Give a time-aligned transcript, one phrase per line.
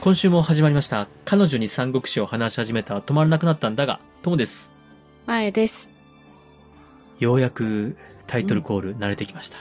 [0.00, 1.08] 今週も始まりました。
[1.26, 4.72] 彼女に三国志を話し始めたら止まらなくなったんだが、ともです。
[5.26, 5.92] 前です。
[7.18, 9.58] ようやくタイトルコール慣れてきました。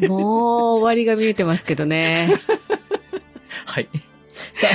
[0.08, 2.28] もう終わりが見えてますけどね。
[3.66, 3.88] はい。
[4.54, 4.70] さあ、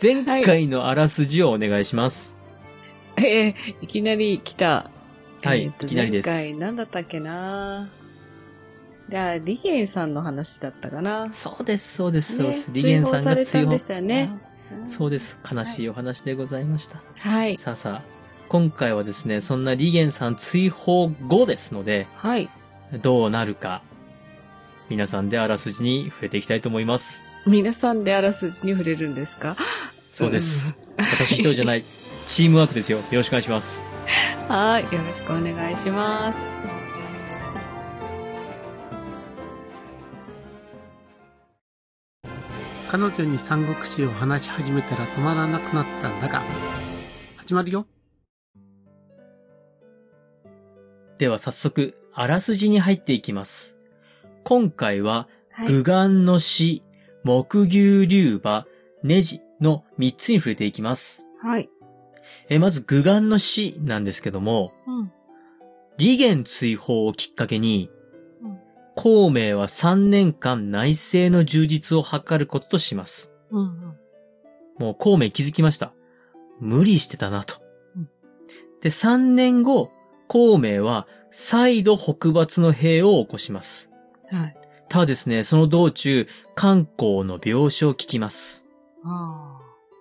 [0.00, 2.36] 前回のあらすじをお願いします。
[3.16, 4.88] えーいきなり来た。
[5.42, 7.88] はいえーといきなりです前回何だったっけな
[9.10, 11.28] じゃあ、リゲンさんの話だったかな。
[11.32, 12.68] そうです、そうです、そうです。
[12.68, 14.30] ねリゲンさんが追放したよね。
[14.86, 15.36] そうです。
[15.50, 17.02] 悲しいお話でございました。
[17.18, 17.58] はい。
[17.58, 18.02] さあさあ、
[18.48, 22.48] 今回はですね、そんなリゲンさん追放後ですので、はい。
[23.02, 23.82] どうなるか、
[24.88, 27.24] 皆さんであらすじに触れていきたいと思います。
[27.46, 29.56] 皆さんであらすじに触れるんですか？
[30.12, 30.78] そうです。
[30.98, 31.84] 私一人じゃない、
[32.28, 32.98] チームワークですよ。
[32.98, 33.82] よろしくお願いします。
[34.48, 34.84] はい。
[34.84, 36.49] よろしくお願いします。
[42.90, 46.42] 彼女に三国志を話し始めたら止まらなくなったんだが、
[47.36, 47.86] 始まるよ。
[51.16, 53.76] では早速、あらすじに入っていきます。
[54.42, 55.68] 今回は、はい。
[55.68, 56.82] 具眼の死、
[57.22, 58.66] 木牛竜馬、
[59.04, 61.24] ネジの3つに触れていきます。
[61.40, 61.70] はい。
[62.48, 65.12] えまず、具眼の死なんですけども、うん。
[65.96, 67.99] 利元追放をきっかけにうん、
[68.94, 73.32] 孔明は3年間内政の充実を図ることとします。
[73.50, 73.96] うんうん。
[74.78, 75.92] もう孔明気づきました。
[76.58, 77.54] 無理してたなと
[77.96, 78.08] うん。
[78.80, 79.90] で、3年後、
[80.28, 83.90] 孔明は再度北伐の兵を起こします。
[84.30, 84.56] はい。
[84.88, 88.66] ただですね、その道中、漢光の病死を聞きます。
[89.04, 89.58] あ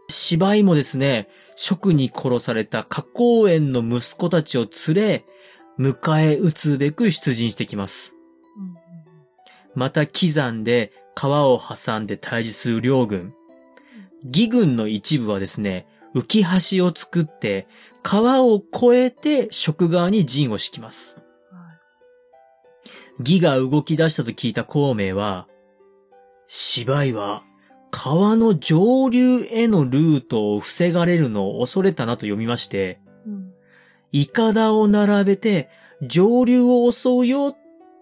[0.09, 5.25] 芝居もですね、職に殺された花公園の息子たちを連れ、
[5.79, 8.15] 迎え撃つべく出陣してきます。
[9.79, 13.33] また、刻んで川を挟んで対峙する両軍。
[14.25, 16.43] 義軍の一部はですね、浮き
[16.77, 17.65] 橋を作って、
[18.03, 21.17] 川を越えて職側に陣を敷きます。
[23.19, 25.47] 義が動き出したと聞いた孔明は、
[26.47, 27.43] 芝居は
[27.89, 33.53] 川の上流へのルートを防がれるのを恐れたなと読みまして、うん
[34.11, 35.69] イカダを並べて
[36.01, 37.55] 上流を襲うよ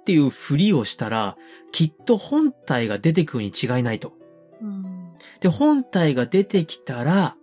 [0.07, 1.35] っていうふりをしたら、
[1.73, 4.13] きっと本体が出てくるに違いないと。
[4.61, 7.35] うんで、本体が出てきたら、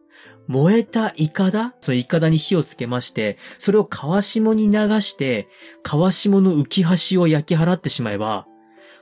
[0.47, 5.47] 燃えたイカダそのイカダに火をつけまして、それを川下に流して、
[5.83, 8.47] 川下の浮き橋を焼き払ってしまえば、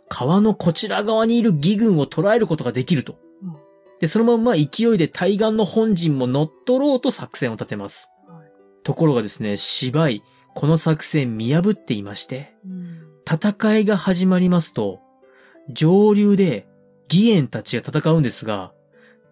[0.09, 3.17] 川のこちら側にいる義軍を捉えることができると。
[3.45, 3.55] うん
[4.01, 8.11] で、そのまんま勢いで対岸の本陣も乗っ取ろうと作戦を立てます。
[8.27, 8.51] はい
[8.83, 10.23] ところがですね、芝居、
[10.55, 12.92] この作戦見破っていまして、うん
[13.27, 15.01] 戦いが始まりますと、
[15.71, 16.67] 上流で
[17.11, 18.73] 義援たちが戦うんですが、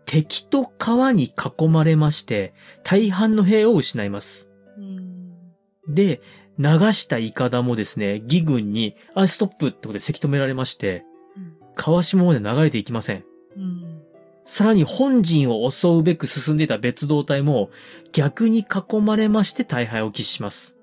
[0.07, 4.51] 敵と川に囲まれまして、大半の兵を失います。
[4.77, 5.21] うん
[5.89, 6.21] で、
[6.59, 11.05] 流したイカダもですね、義軍に、あ、ストップってことでせき止められまして、
[11.75, 13.25] 川下まで流れていきません。
[13.57, 14.01] うん
[14.51, 17.71] さらに本陣を襲うべく進んでいた別動隊も
[18.11, 20.77] 逆に囲まれまして大敗を喫します。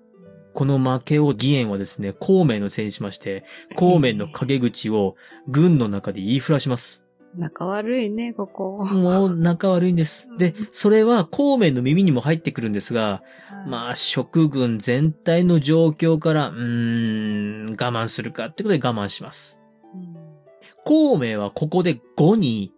[0.58, 3.46] この負けを義援はですね、孔明のせいにしまして、
[3.76, 5.16] 孔明の陰口を
[5.48, 7.06] 軍の中で言いふらします。
[7.36, 8.84] 仲悪いね、ここ。
[8.84, 10.28] もう仲悪いんです。
[10.40, 13.22] で、それは孔明の耳にも入ってくるんですが、
[13.68, 19.60] まあ、職軍全体の状況から、うーん、我慢するかってことで我慢します。
[19.94, 20.18] うん
[20.86, 22.72] 孔明はここで5に、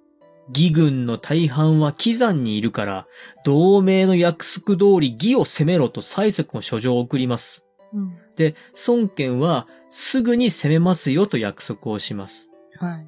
[0.50, 3.08] 義軍の大半は貴山にいるから、
[3.46, 7.69] 同盟の約束通り義を攻めろと催促の書状を送ります。
[7.94, 8.56] うんで、
[8.88, 12.50] 孫権はすぐに攻めますよと約束をします。
[12.78, 13.08] はい。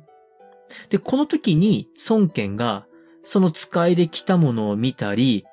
[0.90, 2.86] で、この時に孫権が、
[3.24, 5.46] その使いで来たものを見たり、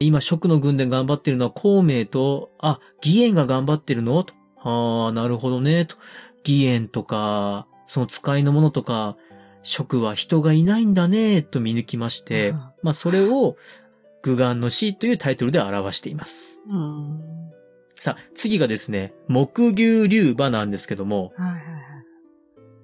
[0.00, 4.24] 今、蜀の軍で頑張ってるのは孔明と、あ、義援が頑張ってるの？
[4.24, 4.34] と。
[4.58, 5.96] ああ、なるほどね、と。
[6.38, 9.16] 義援とか、その使いのものとか、
[9.62, 13.56] 蜀は人がいないんだね、と見抜きまして、うんまあ、それを、
[14.22, 16.60] 具眼の死というタイトルで表しています。
[16.68, 17.45] うん。
[17.96, 21.62] さあ、次がですね、木牛竜馬なんですけども、はいはいはい。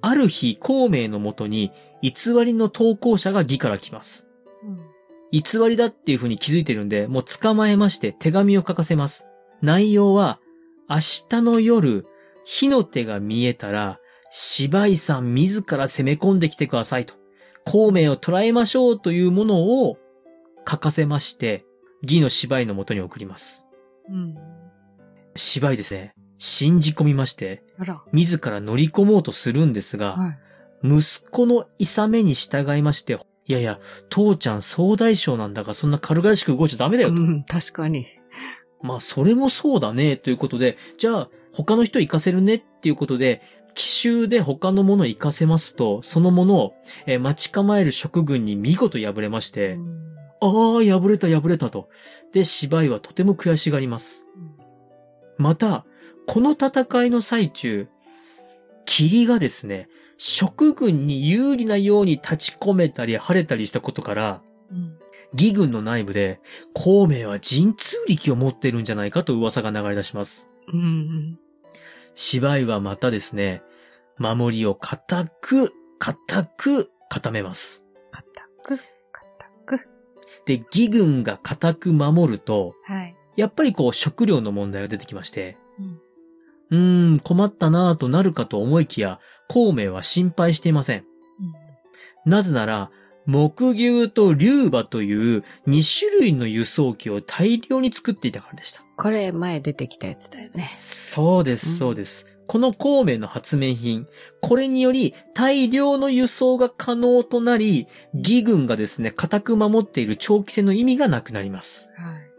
[0.00, 1.70] ある日、孔明のもとに、
[2.02, 4.26] 偽りの投稿者が義から来ます。
[5.30, 9.26] 偽りだっていう風に気づいてるんで、もう捕まえまして手紙を書かせます。
[9.60, 10.40] 内容は、
[10.88, 10.96] 明
[11.28, 12.06] 日の夜、
[12.44, 14.00] 火の手が見えたら、
[14.30, 17.14] 芝居さん自ら攻め込んできてくださいと。
[17.64, 19.96] 孔明を捕らえましょうというものを
[20.68, 21.64] 書かせまして、
[22.02, 23.66] 義の芝居のもとに送ります。
[24.10, 24.34] うん。
[25.34, 26.14] 芝居ですね。
[26.38, 27.62] 信じ込みまして。
[28.12, 30.38] 自ら乗り込もうとするんですが、はい。
[30.84, 37.16] 息子の諌めに従いまして、いやいや、父ちゃん総大将なんだからそんな軽々しく動いちゃダメだよと。
[37.16, 38.06] うん、確かに。
[38.82, 43.42] まあ、それもそうだね、ということで、じゃあ、他の人行かせるねっていうことで、
[43.74, 46.74] 奇襲で他のものを行かせますと、そのものを、
[47.06, 50.12] えー待ち構える職軍に見事敗れまして、うん
[50.42, 51.88] ああ、敗れた敗れたと。
[52.32, 54.28] で、芝居はとても悔しがります。
[55.38, 55.84] また、
[56.26, 57.88] この戦いの最中、
[58.84, 59.88] 霧がですね、
[60.18, 64.98] 職軍に有利なように立ち込めたり晴れたりしたことから、うん
[65.34, 66.40] 義軍の内部で、
[66.74, 70.50] 孔明は神通力を持っているんじゃないかと噂が流れ出します。
[70.72, 71.38] うん。
[72.14, 73.62] 芝居はまたですね、
[74.18, 77.84] 守りを固く、固く固めます。
[78.10, 78.78] 固く、
[79.10, 79.88] 固く。
[80.44, 83.16] で、義軍が固く守ると、はい。
[83.36, 86.00] やっぱりこう食料の問題が出てきまして、うん
[86.72, 91.04] うーん、困ったなぁとなるかと思いきや、孔明は心配していません。
[92.24, 92.90] なぜなら、
[93.26, 98.82] 木牛と竜馬という2種類の輸送機を大量に作っていたからでした。
[98.96, 100.70] これ前出てきたやつだよね。
[100.74, 102.26] そうです、うんそうです。
[102.46, 104.06] この孔明の発明品、
[104.40, 111.90] これにより大量の輸送が可能となり、義軍がですね、固く守っている長期戦の意味がなくなります。
[111.96, 112.31] はい。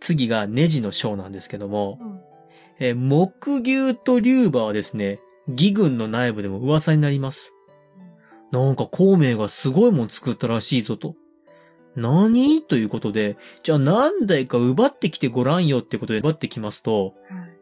[0.00, 1.98] 次がネジの章なんですけども、
[2.78, 7.52] えー木牛と竜馬はですね、義軍の内部でも噂になります。
[8.52, 11.14] なんか孔明がすごいもん作ったらしいぞと。
[11.96, 12.62] 何？
[12.62, 17.14] ということで、じゃあ何台か奪ってきてごらんよってことで奪ってきますと、はい。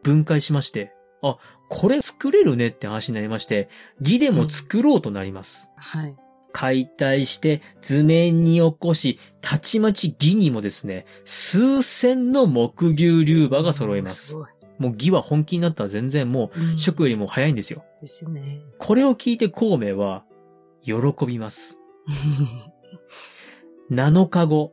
[0.03, 3.69] 分解しまして、あ、これ作れるねって話になりまして、
[3.99, 5.69] 義でも作ろうとなります。
[5.75, 6.15] はい。
[6.51, 14.35] 解体して図面に起こし、たちまち義にもですね、数千の木牛竜馬が揃います。
[14.77, 17.83] もう義は本気になったら全然もうんう、職よりも早いんですよ。
[18.01, 18.61] ですね。
[18.77, 20.23] これを聞いて孔明は、
[20.83, 21.79] 喜びます。
[23.91, 24.71] 7日後、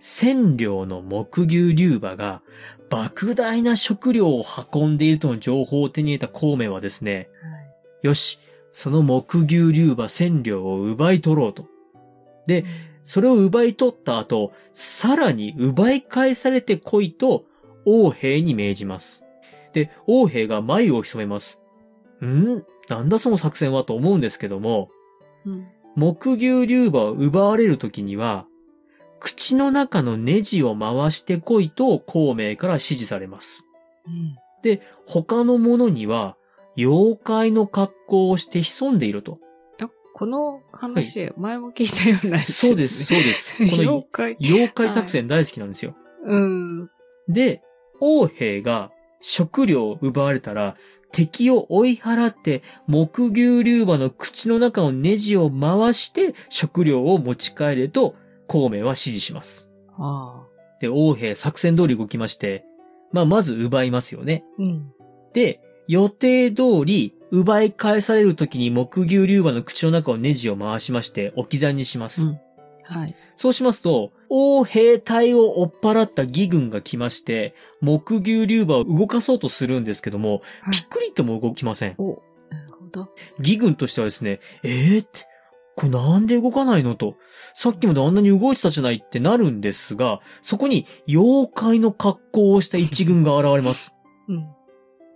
[0.00, 2.42] 千両の木牛竜馬が、
[2.90, 7.28] 莫大な食料を運んでいるとの情報を手に入れた孔明はですね、
[8.02, 8.38] よし、
[8.72, 11.66] その木牛竜馬千両を奪い取ろうと。
[12.46, 12.64] で、
[13.04, 17.44] それを奪い取った後、さらに奪い返されてこいと、
[17.86, 19.24] 王兵に命じます。
[19.72, 21.58] で、王兵が眉を潜めます。
[22.24, 22.64] ん？
[22.88, 24.88] なんだその作戦はと思うんですけども、
[25.44, 25.66] うん。
[25.96, 28.46] 木牛竜馬を奪われる時には、
[29.20, 33.64] 口の中のネジを回してこいと孔明から指示されます。
[34.06, 34.36] うん。
[34.62, 36.36] で、他の者には、
[36.78, 39.40] 妖怪の格好をして潜んでいると。
[39.80, 43.52] あ、この話、前も聞いたようなそうです、そうです。
[43.58, 44.36] この妖怪。
[44.40, 45.96] 妖怪作戦大好きなんですよ。
[46.22, 46.90] うん。
[47.28, 47.62] で、
[48.00, 50.76] 王兵が食料を奪われたら、
[51.10, 58.14] 敵を追い払って、木牛竜馬の口の中のネジを回して食料を持ち帰れと、
[58.46, 59.68] 孔明は指示します。
[59.98, 60.48] ああ。
[60.80, 62.64] で、王兵作戦通り動きまして、
[63.10, 64.44] まあ、まず奪いますよね。
[64.58, 64.92] うん。
[65.32, 72.22] で、予定通り、奪い返される時に木牛竜馬の口の中をネジを回しまして、置き去りにします。
[72.22, 72.40] うん
[72.88, 73.14] はい。
[73.36, 81.94] そうしますと、王兵隊を追っ払った義軍が来まして、木牛竜馬を動かそうとするんですけども、はいピクリとも動きません。
[81.98, 83.10] お、なるほど。
[83.38, 85.26] 義軍としてはですね、えーって、
[85.76, 87.16] これなんで動かないのと、
[87.54, 93.96] さっきまであんなに動いてたじゃないってなるんですが、そこに妖怪の格好をした一軍が現れます。
[94.28, 94.46] うん。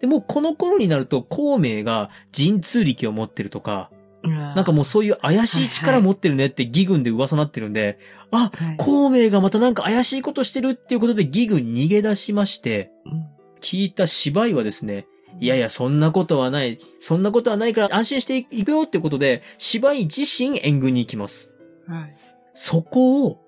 [0.03, 3.91] でもうこの頃になると、孔明が神通力を持ってるとか、
[4.23, 7.99] ななんかもうそういう怪しい力持ってるねって義軍で噂になってるんで、
[8.31, 13.33] あ、はい、孔明がまたなんか怪しいことしてるっていうことで義軍逃げ出しまして、うん
[13.63, 15.07] 聞いた芝居はですね、
[15.41, 21.55] いやいや、そんなことはない、そんなことはないから安心していくよってことで、芝居自身援軍に行きます。
[21.87, 22.17] はい。
[22.55, 23.39] そこを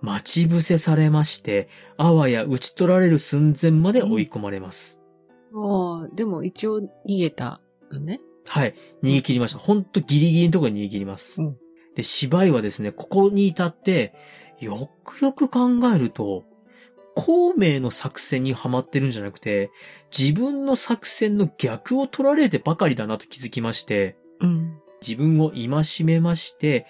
[0.00, 1.68] 待ち伏せされまして、
[1.98, 5.00] あわや打ち取られる寸前まで追い込まれます。
[5.54, 8.20] ああ、でも一応逃げたのね。
[8.46, 8.74] はい。
[9.02, 9.58] 逃げ切りました。
[9.58, 11.40] ほんとギリギリのところに逃げ切ります。
[11.40, 11.56] うん
[11.94, 14.14] で、芝居はですね、ここに至って、
[14.58, 16.44] よくよく考えると、
[17.14, 19.70] 孔明の作戦にはまってるんじゃなくて、
[20.16, 24.78] 自分の作戦の逆を取られてばかりだなと気づきまして、うん。
[25.00, 26.86] 自分を戒めまして、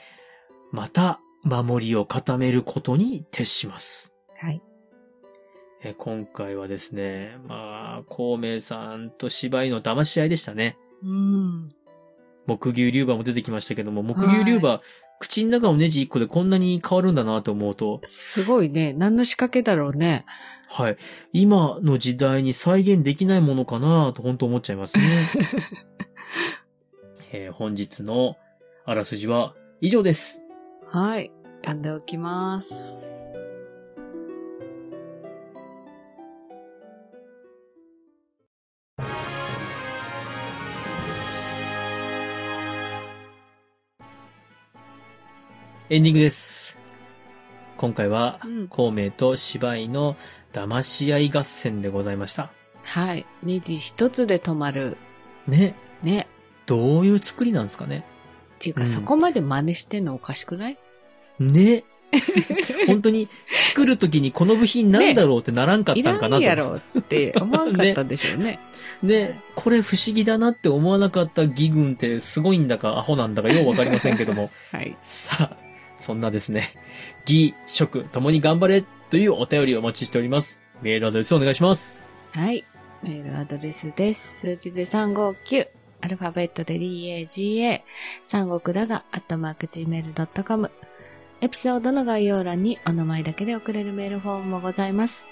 [0.72, 4.12] また守りを固めることに徹します。
[4.36, 4.62] はい。
[5.86, 10.78] え今回はですね、まあ、孔明さんと芝居の騙し合いでしたね。
[11.02, 11.74] うん。
[12.46, 14.80] 木牛竜馬も出てきましたけども、木牛竜馬、
[15.20, 18.94] 口の中のネジ1個でこんなに変わるんだなと思うと、すごいね。
[18.94, 20.24] 何の仕掛けだろうね。
[20.68, 20.96] はい。
[21.34, 25.04] 今の時代に再現できないものかなと本当思っちゃいますね。
[27.32, 28.36] えー本日の
[28.86, 30.42] あらすじは以上です。
[30.88, 31.30] はい。
[31.60, 33.03] 読んでおきます。
[45.90, 46.78] エンディングです。
[47.76, 50.16] 今回はうん、孔明と芝居の
[50.52, 52.50] 騙し合い合戦でございました。
[52.82, 53.26] はい。
[53.42, 54.96] ネジ一つで止まる。
[55.46, 55.74] ね。
[56.02, 56.26] ね。
[56.66, 58.04] どういう作りなんですかね。
[58.56, 60.78] っていうか、うんそこまで真似してんのおかしくない？
[61.40, 61.84] ね。
[62.86, 63.28] 本当に
[63.70, 66.42] 作るときにこの部品なんだろうってならんかっいらたんかなと。
[66.42, 68.60] んやろって思わんかったんでしょうね。
[69.02, 74.50] で、これ不思議だなって思わなかった義軍ってすごいんだかアホなんだかようわかりませんけども。
[74.70, 74.96] はい。
[75.02, 75.56] さあ、
[75.96, 76.70] そんなですね、
[77.26, 80.60] 義、職、ともに頑張れというお便りをお待ちしております。
[80.82, 81.96] メールアドレスお願いします。
[82.32, 82.64] はい。
[83.02, 84.40] メールアドレスです。
[84.40, 85.68] 数字で359。
[86.00, 87.82] アルファベットで DAGA。
[88.24, 90.70] 三国だが、アットマーク Gmail.com。
[91.40, 95.26] エピソードの概要欄にお名前だけで送れるメールフォームもございます。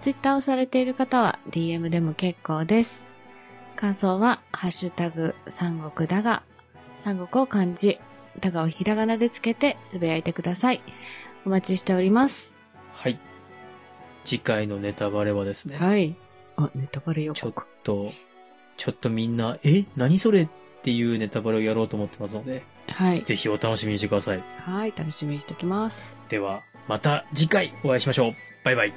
[0.00, 3.06] ツイッターをされている方は DM でも結構です。
[3.76, 6.42] 感想は、ハッシュタグ、三国だが、
[6.98, 7.98] 三国を漢字、
[8.40, 10.80] だがをひらがなでつけてつぶやいてください。
[11.46, 12.52] お待ちしております。
[12.92, 13.18] はい。
[14.24, 16.16] 次回のネタバレはですね、はい。
[16.56, 17.66] あ、ネタバレ予ちょっ告。
[17.82, 18.12] と、
[18.76, 19.84] ちょっとみんな、え？
[19.96, 20.48] 何それっ
[20.82, 23.22] ていうネタバレをやろうと思ってますので、はい。
[23.22, 24.42] ぜひお楽しみにしてください。
[24.60, 26.16] はい、楽しみにしておきます。
[26.28, 28.32] では、また次回お会いしましょう。
[28.64, 28.92] バイバイ。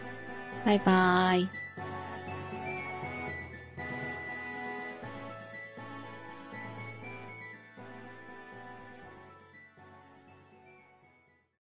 [0.65, 1.49] バイバーイ。